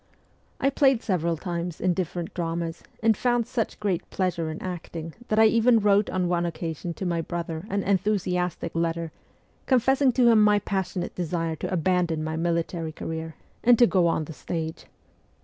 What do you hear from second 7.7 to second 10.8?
enthusiastic letter confessing to him my